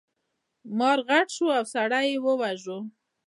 مار 0.77 0.99
غټ 1.07 1.27
شو 1.35 1.47
او 1.57 1.63
سړی 1.73 2.03
یې 2.11 2.17
وواژه. 2.25 2.77